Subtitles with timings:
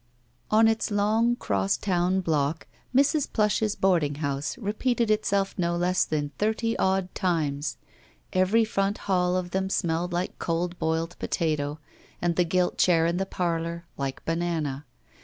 [0.57, 3.31] ••On its long cross town block, Mrs.
[3.31, 7.77] Plush's board ing house repeated itself no less than thirty odd times.
[8.33, 11.77] Every front hall of them smelled like cold boiled potato,
[12.19, 14.87] and the gilt chair in the parlor like banana.